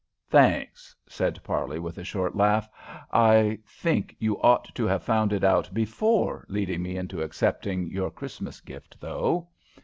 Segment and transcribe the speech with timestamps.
[0.31, 2.67] "Thanks," said Parley, with a short laugh.
[3.13, 8.09] "I think you ought to have found it out before leading me into accepting your
[8.09, 9.49] Christmas gift, though."